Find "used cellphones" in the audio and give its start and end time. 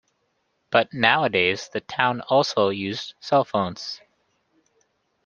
2.69-4.01